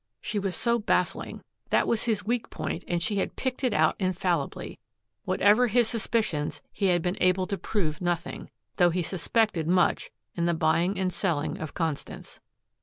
[0.19, 1.43] She was so baffling.
[1.69, 4.79] That was his weak point and she had picked it out infallibly.
[5.25, 10.47] Whatever his suspicions, he had been able to prove nothing, though he suspected much in
[10.47, 12.39] the buying and selling of Constance.